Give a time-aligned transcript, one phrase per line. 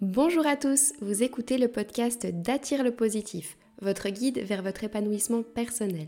[0.00, 5.42] Bonjour à tous, vous écoutez le podcast d'Attire le positif, votre guide vers votre épanouissement
[5.42, 6.06] personnel.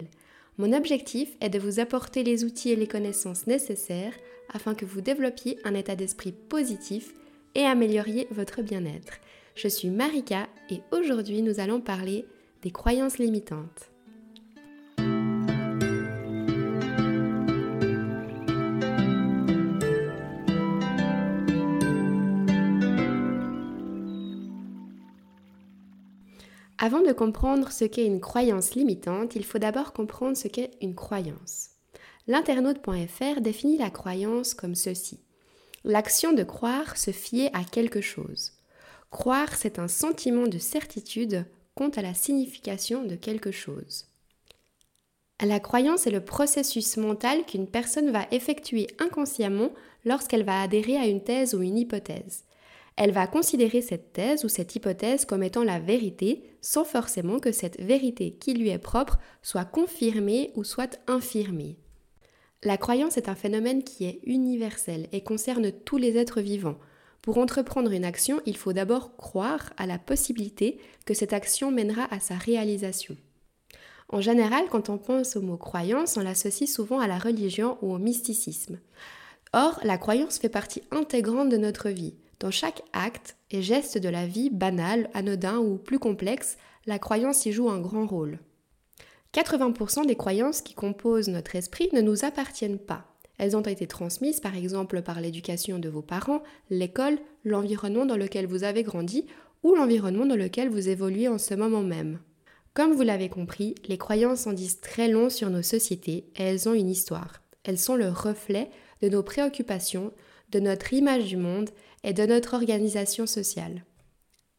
[0.58, 4.14] Mon objectif est de vous apporter les outils et les connaissances nécessaires
[4.54, 7.14] afin que vous développiez un état d'esprit positif
[7.56, 9.14] et amélioriez votre bien-être.
[9.56, 12.26] Je suis Marika et aujourd'hui nous allons parler
[12.62, 13.89] des croyances limitantes.
[26.82, 30.94] Avant de comprendre ce qu'est une croyance limitante, il faut d'abord comprendre ce qu'est une
[30.94, 31.72] croyance.
[32.26, 35.20] L'internaute.fr définit la croyance comme ceci.
[35.84, 38.52] L'action de croire, se fier à quelque chose.
[39.10, 44.06] Croire, c'est un sentiment de certitude quant à la signification de quelque chose.
[45.44, 49.74] La croyance est le processus mental qu'une personne va effectuer inconsciemment
[50.06, 52.44] lorsqu'elle va adhérer à une thèse ou une hypothèse
[53.02, 57.50] elle va considérer cette thèse ou cette hypothèse comme étant la vérité, sans forcément que
[57.50, 61.78] cette vérité qui lui est propre soit confirmée ou soit infirmée.
[62.62, 66.76] La croyance est un phénomène qui est universel et concerne tous les êtres vivants.
[67.22, 72.06] Pour entreprendre une action, il faut d'abord croire à la possibilité que cette action mènera
[72.10, 73.16] à sa réalisation.
[74.10, 77.94] En général, quand on pense au mot croyance, on l'associe souvent à la religion ou
[77.94, 78.78] au mysticisme.
[79.54, 82.12] Or, la croyance fait partie intégrante de notre vie.
[82.40, 87.44] Dans chaque acte et geste de la vie, banal, anodin ou plus complexe, la croyance
[87.44, 88.38] y joue un grand rôle.
[89.34, 93.04] 80% des croyances qui composent notre esprit ne nous appartiennent pas.
[93.36, 98.46] Elles ont été transmises par exemple par l'éducation de vos parents, l'école, l'environnement dans lequel
[98.46, 99.26] vous avez grandi
[99.62, 102.20] ou l'environnement dans lequel vous évoluez en ce moment même.
[102.72, 106.68] Comme vous l'avez compris, les croyances en disent très long sur nos sociétés et elles
[106.68, 107.42] ont une histoire.
[107.64, 108.70] Elles sont le reflet
[109.02, 110.12] de nos préoccupations,
[110.50, 111.70] de notre image du monde
[112.04, 113.84] et de notre organisation sociale.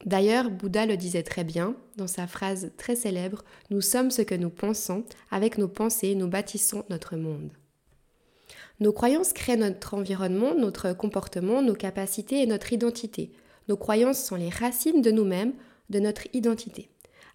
[0.06, 4.36] D'ailleurs, Bouddha le disait très bien dans sa phrase très célèbre Nous sommes ce que
[4.36, 7.52] nous pensons, avec nos pensées, nous bâtissons notre monde.
[8.80, 13.32] Nos croyances créent notre environnement, notre comportement, nos capacités et notre identité.
[13.68, 15.54] Nos croyances sont les racines de nous-mêmes,
[15.92, 16.90] de notre identité.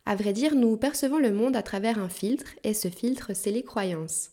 [0.06, 3.52] À vrai dire, nous percevons le monde à travers un filtre, et ce filtre, c'est
[3.52, 4.31] les croyances.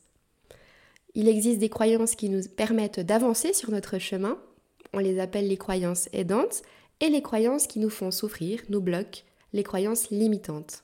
[1.16, 4.38] Il existe des croyances qui nous permettent d'avancer sur notre chemin,
[4.94, 6.64] on les appelle les croyances aidantes,
[7.00, 9.22] et les croyances qui nous font souffrir, nous bloquent,
[9.54, 10.84] les croyances limitantes.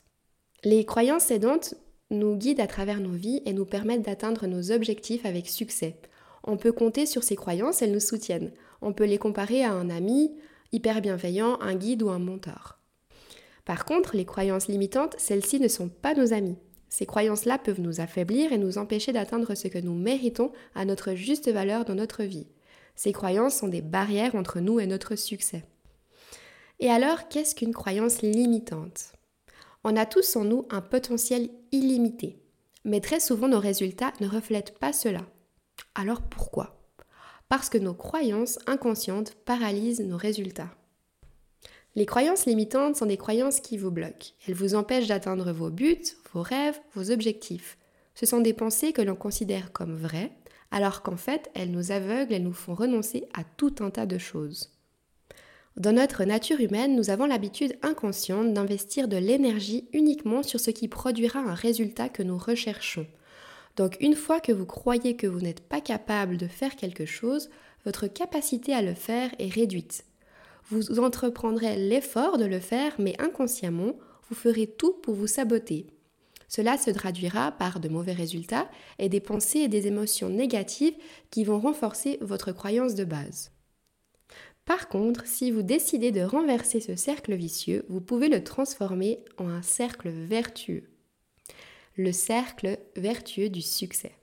[0.63, 1.75] Les croyances aidantes
[2.11, 5.95] nous guident à travers nos vies et nous permettent d'atteindre nos objectifs avec succès.
[6.43, 8.51] On peut compter sur ces croyances, elles nous soutiennent.
[8.81, 10.35] On peut les comparer à un ami
[10.71, 12.79] hyper bienveillant, un guide ou un mentor.
[13.65, 16.57] Par contre, les croyances limitantes, celles-ci ne sont pas nos amis.
[16.89, 21.13] Ces croyances-là peuvent nous affaiblir et nous empêcher d'atteindre ce que nous méritons à notre
[21.13, 22.47] juste valeur dans notre vie.
[22.95, 25.63] Ces croyances sont des barrières entre nous et notre succès.
[26.79, 29.13] Et alors, qu'est-ce qu'une croyance limitante?
[29.83, 32.41] On a tous en nous un potentiel illimité,
[32.83, 35.21] mais très souvent nos résultats ne reflètent pas cela.
[35.95, 36.81] Alors pourquoi?
[37.47, 40.69] Parce que nos croyances inconscientes paralysent nos résultats.
[41.99, 44.31] Les croyances limitantes sont des croyances qui vous bloquent.
[44.47, 47.77] Elles vous empêchent d'atteindre vos buts, vos rêves, vos objectifs.
[48.15, 50.31] Ce sont des pensées que l'on considère comme vraies,
[50.71, 54.17] alors qu'en fait, elles nous aveuglent et nous font renoncer à tout un tas de
[54.17, 54.71] choses.
[55.75, 60.87] Dans notre nature humaine, nous avons l'habitude inconsciente d'investir de l'énergie uniquement sur ce qui
[60.87, 63.07] produira un résultat que nous recherchons.
[63.75, 67.49] Donc une fois que vous croyez que vous n'êtes pas capable de faire quelque chose,
[67.83, 70.05] votre capacité à le faire est réduite.
[70.71, 73.93] Vous entreprendrez l'effort de le faire, mais inconsciemment,
[74.29, 75.87] vous ferez tout pour vous saboter.
[76.47, 80.95] Cela se traduira par de mauvais résultats et des pensées et des émotions négatives
[81.31, 83.51] qui vont renforcer votre croyance de base.
[84.65, 89.47] Par contre, si vous décidez de renverser ce cercle vicieux, vous pouvez le transformer en
[89.47, 90.83] un cercle vertueux.
[91.95, 94.13] Le cercle vertueux du succès.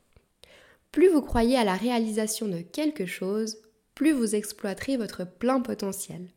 [0.92, 3.58] Plus vous croyez à la réalisation de quelque chose,
[3.96, 6.28] plus vous exploiterez votre plein potentiel.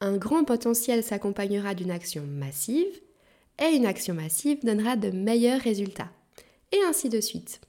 [0.00, 3.00] Un grand potentiel s'accompagnera d'une action massive,
[3.58, 6.10] et une action massive donnera de meilleurs résultats.
[6.72, 7.60] Et ainsi de suite.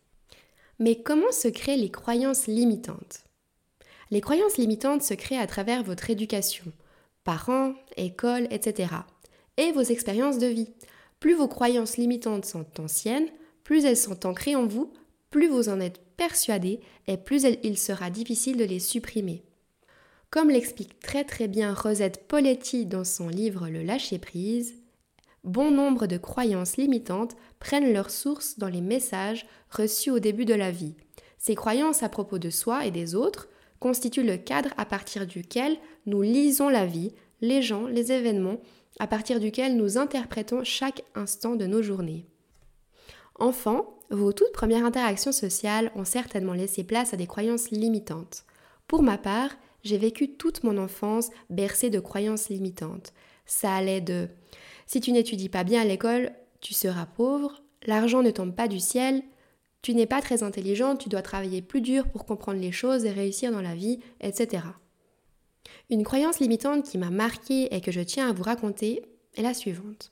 [0.80, 3.24] Mais comment se créent les croyances limitantes?
[4.12, 6.66] Les croyances limitantes se créent à travers votre éducation,
[7.24, 8.94] parents, école, etc.
[9.58, 10.70] Et vos expériences de vie.
[11.20, 13.28] Plus vos croyances limitantes sont anciennes,
[13.64, 14.92] plus elles sont ancrées en vous,
[15.30, 19.44] plus vous en êtes persuadé et plus il sera difficile de les supprimer.
[20.30, 24.76] Comme l'explique très très bien Rosette Poletti dans son livre Le lâcher-prise,
[25.46, 30.54] bon nombre de croyances limitantes prennent leur source dans les messages reçus au début de
[30.54, 30.96] la vie.
[31.38, 33.48] Ces croyances à propos de soi et des autres
[33.80, 38.60] constituent le cadre à partir duquel nous lisons la vie, les gens, les événements,
[39.00, 42.26] à partir duquel nous interprétons chaque instant de nos journées.
[43.40, 48.44] Enfant, vos toutes premières interactions sociales ont certainement laissé place à des croyances limitantes.
[48.88, 49.52] Pour ma part,
[49.88, 53.14] j'ai vécu toute mon enfance bercée de croyances limitantes.
[53.46, 54.28] Ça allait de
[54.86, 56.32] si tu n'étudies pas bien à l'école,
[56.62, 59.24] tu seras pauvre, l'argent ne tombe pas du ciel,
[59.82, 63.12] tu n'es pas très intelligent, tu dois travailler plus dur pour comprendre les choses et
[63.12, 64.64] réussir dans la vie, etc.
[65.90, 69.02] Une croyance limitante qui m'a marquée et que je tiens à vous raconter
[69.36, 70.12] est la suivante.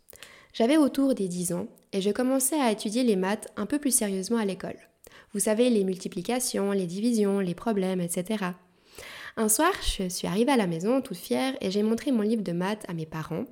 [0.53, 3.93] J'avais autour des 10 ans et je commençais à étudier les maths un peu plus
[3.93, 4.77] sérieusement à l'école.
[5.33, 8.45] Vous savez, les multiplications, les divisions, les problèmes, etc.
[9.37, 12.41] Un soir, je suis arrivée à la maison toute fière et j'ai montré mon livre
[12.41, 13.43] de maths à mes parents.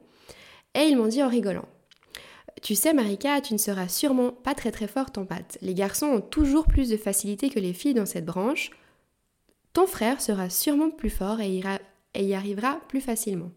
[0.76, 1.68] Et ils m'ont dit en rigolant
[2.62, 5.58] Tu sais, Marika, tu ne seras sûrement pas très très forte en maths.
[5.62, 8.72] Les garçons ont toujours plus de facilité que les filles dans cette branche.
[9.74, 11.80] Ton frère sera sûrement plus fort et, ira,
[12.14, 13.52] et y arrivera plus facilement.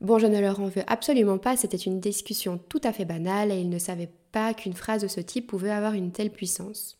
[0.00, 3.52] Bon, je ne leur en veux absolument pas, c'était une discussion tout à fait banale
[3.52, 6.98] et ils ne savaient pas qu'une phrase de ce type pouvait avoir une telle puissance.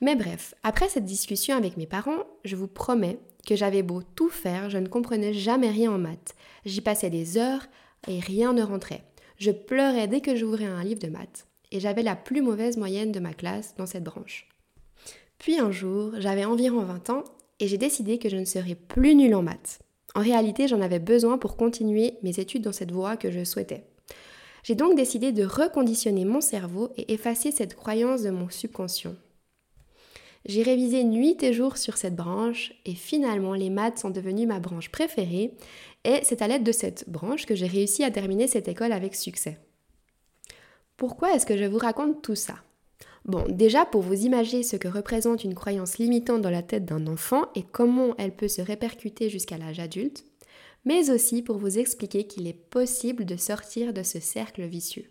[0.00, 4.28] Mais bref, après cette discussion avec mes parents, je vous promets que j'avais beau tout
[4.28, 6.34] faire, je ne comprenais jamais rien en maths.
[6.64, 7.66] J'y passais des heures
[8.06, 9.04] et rien ne rentrait.
[9.38, 13.12] Je pleurais dès que j'ouvrais un livre de maths et j'avais la plus mauvaise moyenne
[13.12, 14.48] de ma classe dans cette branche.
[15.38, 17.24] Puis un jour, j'avais environ 20 ans
[17.60, 19.80] et j'ai décidé que je ne serais plus nulle en maths.
[20.14, 23.84] En réalité, j'en avais besoin pour continuer mes études dans cette voie que je souhaitais.
[24.64, 29.14] J'ai donc décidé de reconditionner mon cerveau et effacer cette croyance de mon subconscient.
[30.48, 34.60] J'ai révisé nuit et jour sur cette branche et finalement les maths sont devenues ma
[34.60, 35.52] branche préférée
[36.04, 39.14] et c'est à l'aide de cette branche que j'ai réussi à terminer cette école avec
[39.14, 39.58] succès.
[40.96, 42.54] Pourquoi est-ce que je vous raconte tout ça?
[43.26, 47.06] Bon, déjà pour vous imaginer ce que représente une croyance limitante dans la tête d'un
[47.08, 50.24] enfant et comment elle peut se répercuter jusqu'à l'âge adulte,
[50.86, 55.10] mais aussi pour vous expliquer qu'il est possible de sortir de ce cercle vicieux.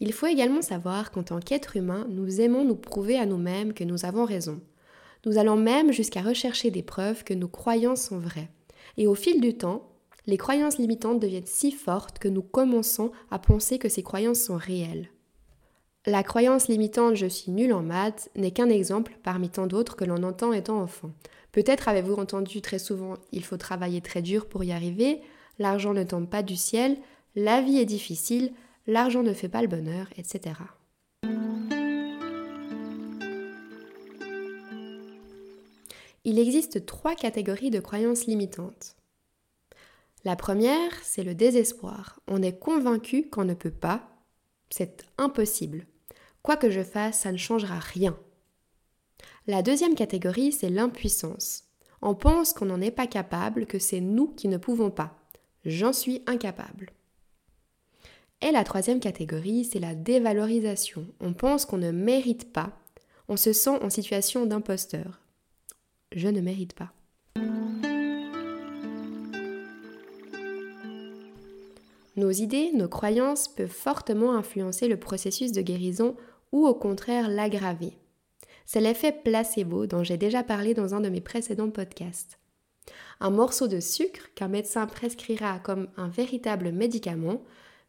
[0.00, 3.84] Il faut également savoir qu'en tant qu'être humain, nous aimons nous prouver à nous-mêmes que
[3.84, 4.60] nous avons raison.
[5.24, 8.50] Nous allons même jusqu'à rechercher des preuves que nos croyances sont vraies.
[8.96, 9.88] Et au fil du temps,
[10.26, 14.56] les croyances limitantes deviennent si fortes que nous commençons à penser que ces croyances sont
[14.56, 15.08] réelles.
[16.06, 20.04] La croyance limitante je suis nul en maths n'est qu'un exemple parmi tant d'autres que
[20.04, 21.10] l'on entend étant enfant.
[21.52, 25.20] Peut-être avez-vous entendu très souvent il faut travailler très dur pour y arriver,
[25.60, 26.96] l'argent ne tombe pas du ciel,
[27.36, 28.52] la vie est difficile,
[28.86, 30.54] l'argent ne fait pas le bonheur, etc.
[36.24, 38.96] Il existe trois catégories de croyances limitantes.
[40.24, 42.20] La première, c'est le désespoir.
[42.28, 44.08] On est convaincu qu'on ne peut pas,
[44.70, 45.86] c'est impossible.
[46.42, 48.16] Quoi que je fasse, ça ne changera rien.
[49.48, 51.64] La deuxième catégorie, c'est l'impuissance.
[52.00, 55.18] On pense qu'on n'en est pas capable, que c'est nous qui ne pouvons pas.
[55.64, 56.90] J'en suis incapable.
[58.44, 61.06] Et la troisième catégorie, c'est la dévalorisation.
[61.20, 62.72] On pense qu'on ne mérite pas.
[63.28, 65.20] On se sent en situation d'imposteur.
[66.10, 66.92] Je ne mérite pas.
[72.16, 76.16] Nos idées, nos croyances peuvent fortement influencer le processus de guérison
[76.50, 77.96] ou au contraire l'aggraver.
[78.66, 82.38] C'est l'effet placebo dont j'ai déjà parlé dans un de mes précédents podcasts.
[83.20, 87.42] Un morceau de sucre qu'un médecin prescrira comme un véritable médicament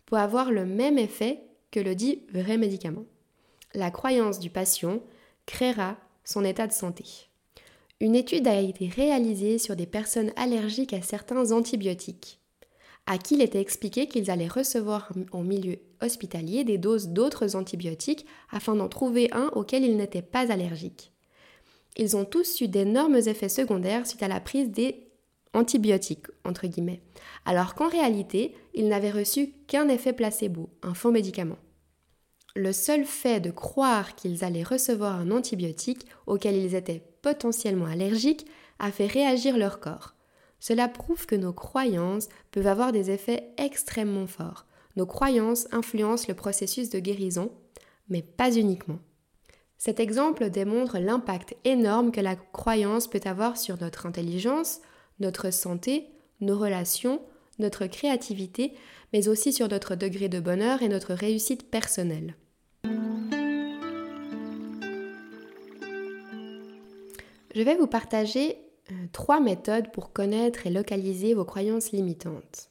[0.05, 1.41] peut avoir le même effet
[1.71, 3.05] que le dit vrai médicament.
[3.73, 4.99] La croyance du patient
[5.45, 7.05] créera son état de santé.
[7.99, 12.39] Une étude a été réalisée sur des personnes allergiques à certains antibiotiques
[13.05, 18.25] à qui il était expliqué qu'ils allaient recevoir en milieu hospitalier des doses d'autres antibiotiques
[18.49, 21.11] afin d'en trouver un auquel ils n'étaient pas allergiques.
[21.97, 25.07] Ils ont tous eu d'énormes effets secondaires suite à la prise des
[25.53, 27.01] antibiotiques, entre guillemets,
[27.45, 31.57] alors qu'en réalité, ils n'avaient reçu qu'un effet placebo, un faux médicament.
[32.55, 38.45] Le seul fait de croire qu'ils allaient recevoir un antibiotique auquel ils étaient potentiellement allergiques
[38.79, 40.13] a fait réagir leur corps.
[40.59, 44.65] Cela prouve que nos croyances peuvent avoir des effets extrêmement forts.
[44.95, 47.51] Nos croyances influencent le processus de guérison,
[48.07, 48.99] mais pas uniquement.
[49.77, 54.79] Cet exemple démontre l'impact énorme que la croyance peut avoir sur notre intelligence,
[55.19, 56.07] notre santé,
[56.39, 57.21] nos relations,
[57.59, 58.73] notre créativité,
[59.11, 62.35] mais aussi sur notre degré de bonheur et notre réussite personnelle.
[67.55, 68.57] Je vais vous partager
[68.91, 72.69] euh, trois méthodes pour connaître et localiser vos croyances limitantes.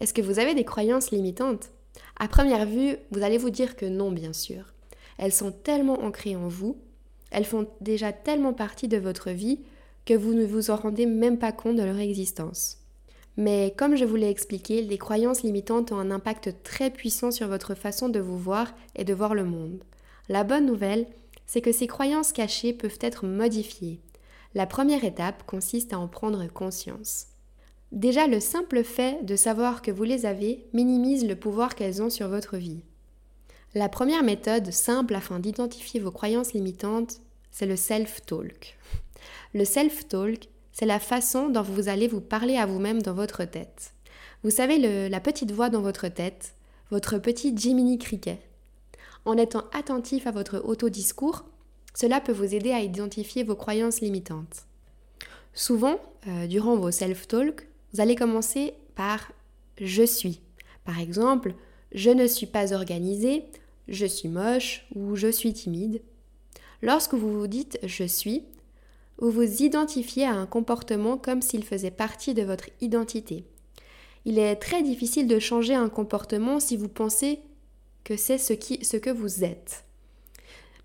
[0.00, 1.70] Est-ce que vous avez des croyances limitantes?
[2.18, 4.74] À première vue, vous allez vous dire que non, bien sûr.
[5.18, 6.76] Elles sont tellement ancrées en vous,
[7.30, 9.60] elles font déjà tellement partie de votre vie
[10.04, 12.81] que vous ne vous en rendez même pas compte de leur existence.
[13.36, 17.48] Mais comme je vous l'ai expliqué, les croyances limitantes ont un impact très puissant sur
[17.48, 19.82] votre façon de vous voir et de voir le monde.
[20.28, 21.06] La bonne nouvelle,
[21.46, 24.00] c'est que ces croyances cachées peuvent être modifiées.
[24.54, 27.28] La première étape consiste à en prendre conscience.
[27.90, 32.10] Déjà, le simple fait de savoir que vous les avez minimise le pouvoir qu'elles ont
[32.10, 32.82] sur votre vie.
[33.74, 37.20] La première méthode simple afin d'identifier vos croyances limitantes,
[37.50, 38.78] c'est le self-talk.
[39.54, 43.92] Le self-talk, c'est la façon dont vous allez vous parler à vous-même dans votre tête.
[44.42, 46.54] Vous savez, la petite voix dans votre tête,
[46.90, 48.40] votre petit Jiminy Cricket.
[49.24, 51.44] En étant attentif à votre auto-discours,
[51.94, 54.64] cela peut vous aider à identifier vos croyances limitantes.
[55.54, 59.30] Souvent, euh, durant vos self-talk, vous allez commencer par
[59.78, 60.40] je suis.
[60.84, 61.54] Par exemple,
[61.92, 63.44] je ne suis pas organisé,
[63.88, 66.00] je suis moche ou je suis timide.
[66.80, 68.44] Lorsque vous vous dites je suis,
[69.22, 73.44] vous vous identifiez à un comportement comme s'il faisait partie de votre identité.
[74.24, 77.38] Il est très difficile de changer un comportement si vous pensez
[78.02, 78.52] que c'est ce,
[78.96, 79.84] que vous êtes.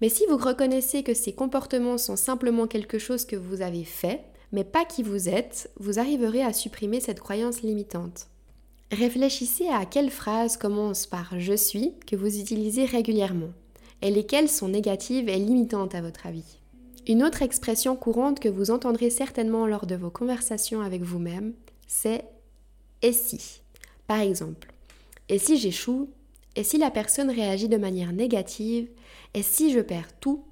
[0.02, 4.22] Mais si vous reconnaissez que ces comportements sont simplement quelque chose que vous avez fait,
[4.52, 8.28] mais pas qui vous êtes, vous arriverez à supprimer cette croyance limitante.
[8.92, 13.50] Réfléchissez à quelles phrases commencent par je suis que vous utilisez régulièrement
[14.04, 16.60] et lesquelles sont négatives et limitantes à votre avis?
[17.08, 21.54] Une autre expression courante que vous entendrez certainement lors de vos conversations avec vous-même,
[21.88, 22.26] c'est
[23.02, 23.62] et si.
[24.08, 24.74] Par exemple,
[25.30, 26.10] et si j'échoue?
[26.58, 28.90] Et si la personne réagit de manière négative
[29.34, 30.44] Et si je perds tout?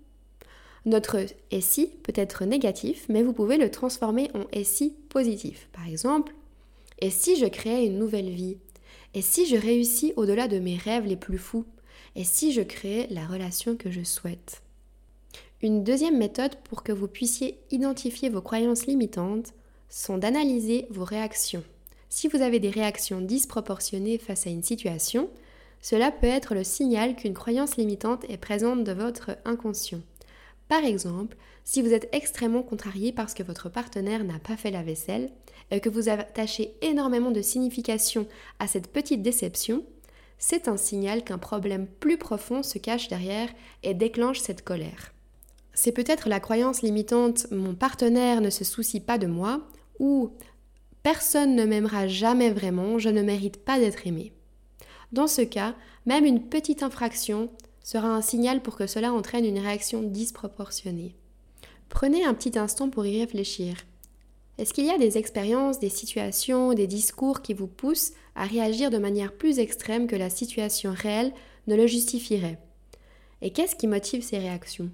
[0.86, 5.68] Notre et si peut être négatif, mais vous pouvez le transformer en et si positif.
[5.74, 6.34] Par exemple,
[7.00, 8.58] et si je créais une nouvelle vie?
[9.14, 11.66] Et si je réussis au-delà de mes rêves les plus fous?
[12.16, 14.62] Et si je créais la relation que je souhaite?
[15.62, 19.54] Une deuxième méthode pour que vous puissiez identifier vos croyances limitantes
[19.90, 21.64] sont d'analyser vos réactions.
[22.10, 25.30] Si vous avez des réactions disproportionnées face à une situation,
[25.82, 30.02] cela peut être le signal qu'une croyance limitante est présente dans votre inconscient.
[30.68, 34.84] Par exemple, si vous êtes extrêmement contrarié parce que votre partenaire n'a pas fait la
[34.84, 35.32] vaisselle
[35.72, 38.28] et que vous attachez énormément de signification
[38.60, 39.84] à cette petite déception,
[40.38, 43.50] c'est un signal qu'un problème plus profond se cache derrière
[43.84, 45.15] et déclenche cette colère.
[45.76, 49.62] C'est peut-être la croyance limitante mon partenaire ne se soucie pas de moi
[50.00, 50.32] ou
[51.04, 54.32] personne ne m'aimera jamais vraiment, je ne mérite pas d'être aimé.
[55.12, 57.50] Dans ce cas, même une petite infraction
[57.84, 61.14] sera un signal pour que cela entraîne une réaction disproportionnée.
[61.90, 63.76] Prenez un petit instant pour y réfléchir.
[64.58, 68.90] Est-ce qu'il y a des expériences, des situations, des discours qui vous poussent à réagir
[68.90, 71.34] de manière plus extrême que la situation réelle
[71.68, 72.60] ne le justifierait?
[73.42, 74.90] Et qu'est-ce qui motive ces réactions?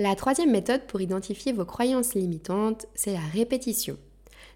[0.00, 3.98] La troisième méthode pour identifier vos croyances limitantes, c'est la répétition.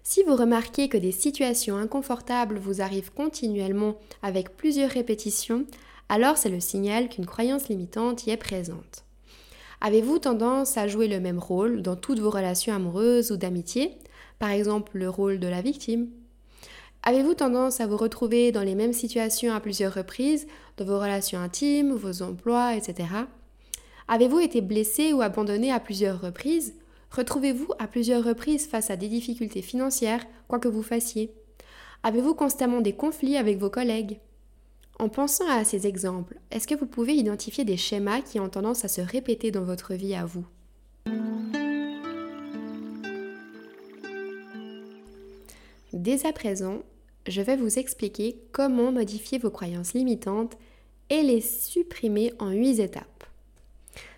[0.01, 5.65] Si vous remarquez que des situations inconfortables vous arrivent continuellement avec plusieurs répétitions,
[6.09, 9.03] alors c'est le signal qu'une croyance limitante y est présente.
[9.81, 13.99] Avez-vous tendance à jouer le même rôle dans toutes vos relations amoureuses ou d'amitié?
[14.39, 16.09] Par exemple, le rôle de la victime
[17.03, 20.47] Avez-vous tendance à vous retrouver dans les mêmes situations à plusieurs reprises,
[20.77, 23.05] dans vos relations intimes, vos emplois, etc.
[24.07, 26.75] Avez-vous été blessé ou abandonné à plusieurs reprises?
[27.09, 31.33] Retrouvez-vous à plusieurs reprises face à des difficultés financières, quoi que vous fassiez.
[32.03, 34.19] Avez-vous constamment des conflits avec vos collègues?
[34.99, 38.85] En pensant à ces exemples, est-ce que vous pouvez identifier des schémas qui ont tendance
[38.85, 40.45] à se répéter dans votre vie à vous?
[45.93, 46.83] Dès à présent,
[47.27, 50.57] je vais vous expliquer comment modifier vos croyances limitantes
[51.09, 53.14] et les supprimer en 8 étapes.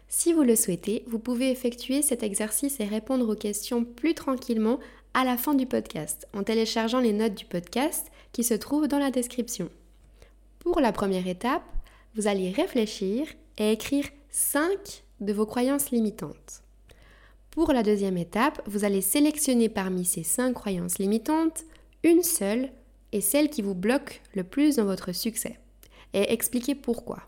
[0.09, 4.79] Si vous le souhaitez, vous pouvez effectuer cet exercice et répondre aux questions plus tranquillement
[5.13, 8.99] à la fin du podcast en téléchargeant les notes du podcast qui se trouvent dans
[8.99, 9.69] la description.
[10.59, 11.63] Pour la première étape,
[12.15, 16.61] vous allez réfléchir et écrire 5 de vos croyances limitantes.
[17.51, 21.65] Pour la deuxième étape, vous allez sélectionner parmi ces 5 croyances limitantes
[22.03, 22.69] une seule
[23.11, 25.59] et celle qui vous bloque le plus dans votre succès
[26.13, 27.23] et expliquer pourquoi.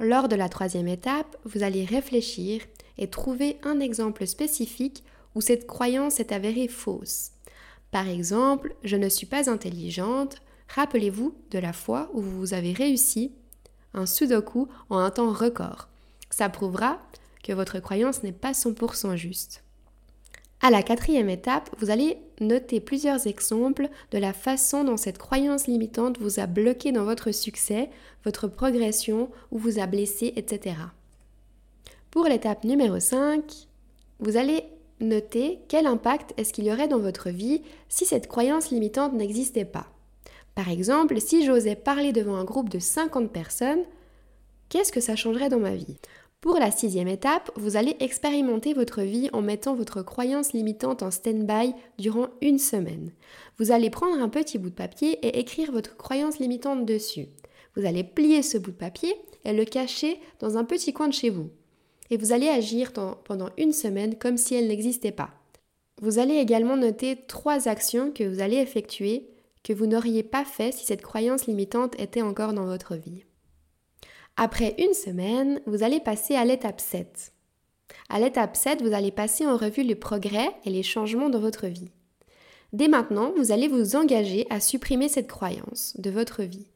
[0.00, 2.62] Lors de la troisième étape, vous allez réfléchir
[2.98, 5.02] et trouver un exemple spécifique
[5.34, 7.32] où cette croyance est avérée fausse.
[7.90, 10.40] Par exemple, je ne suis pas intelligente.
[10.68, 13.32] Rappelez-vous de la fois où vous avez réussi
[13.94, 15.88] un sudoku en un temps record.
[16.30, 17.00] Ça prouvera
[17.42, 19.64] que votre croyance n'est pas 100% juste.
[20.60, 25.68] À la quatrième étape, vous allez noter plusieurs exemples de la façon dont cette croyance
[25.68, 27.90] limitante vous a bloqué dans votre succès,
[28.24, 30.76] votre progression ou vous a blessé, etc.
[32.10, 33.44] Pour l'étape numéro 5,
[34.18, 34.64] vous allez
[35.00, 39.64] notez quel impact est-ce qu'il y aurait dans votre vie si cette croyance limitante n'existait
[39.64, 39.86] pas.
[40.56, 43.84] Par exemple, si j'osais parler devant un groupe de 50 personnes,
[44.68, 45.98] qu'est-ce que ça changerait dans ma vie?
[46.40, 51.10] Pour la sixième étape, vous allez expérimenter votre vie en mettant votre croyance limitante en
[51.10, 53.10] stand-by durant une semaine.
[53.58, 57.26] Vous allez prendre un petit bout de papier et écrire votre croyance limitante dessus.
[57.74, 61.12] Vous allez plier ce bout de papier et le cacher dans un petit coin de
[61.12, 61.50] chez vous.
[62.10, 65.30] Et vous allez agir pendant une semaine comme si elle n'existait pas.
[66.00, 69.28] Vous allez également noter trois actions que vous allez effectuer
[69.64, 73.24] que vous n'auriez pas fait si cette croyance limitante était encore dans votre vie.
[74.40, 77.32] Après une semaine, vous allez passer à l'étape 7.
[78.08, 81.66] À l'étape 7, vous allez passer en revue les progrès et les changements dans votre
[81.66, 81.90] vie.
[82.72, 86.68] Dès maintenant, vous allez vous engager à supprimer cette croyance de votre vie.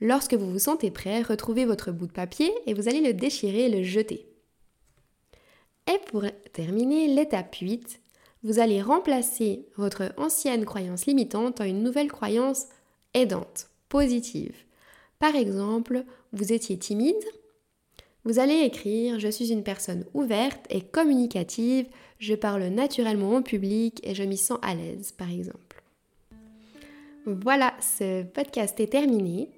[0.00, 3.66] Lorsque vous vous sentez prêt, retrouvez votre bout de papier et vous allez le déchirer
[3.66, 4.28] et le jeter.
[5.92, 8.00] Et pour terminer, l'étape 8,
[8.44, 12.66] vous allez remplacer votre ancienne croyance limitante en une nouvelle croyance
[13.14, 14.54] aidante, positive.
[15.18, 17.24] Par exemple, vous étiez timide,
[18.24, 21.86] vous allez écrire Je suis une personne ouverte et communicative,
[22.18, 25.82] je parle naturellement en public et je m'y sens à l'aise, par exemple.
[27.26, 29.50] Voilà, ce podcast est terminé.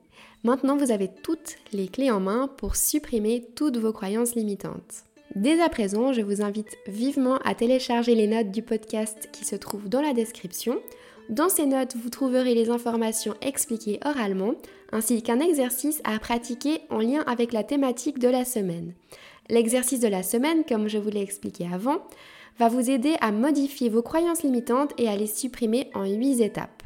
[0.44, 5.04] Maintenant, vous avez toutes les clés en main pour supprimer toutes vos croyances limitantes.
[5.34, 9.56] Dès à présent, je vous invite vivement à télécharger les notes du podcast qui se
[9.56, 10.78] trouvent dans la description.
[11.32, 14.52] Dans ces notes, vous trouverez les informations expliquées oralement,
[14.92, 18.92] ainsi qu'un exercice à pratiquer en lien avec la thématique de la semaine.
[19.48, 22.02] L'exercice de la semaine, comme je vous l'ai expliqué avant,
[22.58, 26.82] va vous aider à modifier vos croyances limitantes et à les supprimer en 8 étapes.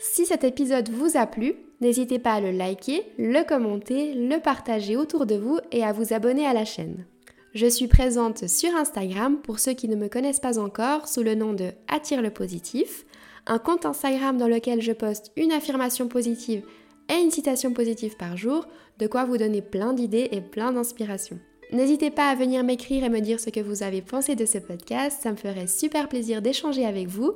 [0.00, 4.96] Si cet épisode vous a plu, n'hésitez pas à le liker, le commenter, le partager
[4.96, 7.06] autour de vous et à vous abonner à la chaîne.
[7.54, 11.36] Je suis présente sur Instagram pour ceux qui ne me connaissent pas encore sous le
[11.36, 13.04] nom de Attire le positif,
[13.48, 16.62] un compte Instagram dans lequel je poste une affirmation positive
[17.10, 18.66] et une citation positive par jour,
[18.98, 21.38] de quoi vous donner plein d'idées et plein d'inspiration.
[21.72, 24.58] N'hésitez pas à venir m'écrire et me dire ce que vous avez pensé de ce
[24.58, 27.32] podcast, ça me ferait super plaisir d'échanger avec vous.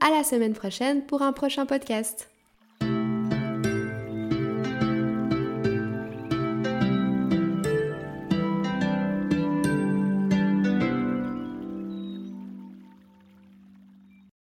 [0.00, 2.27] À la semaine prochaine pour un prochain podcast.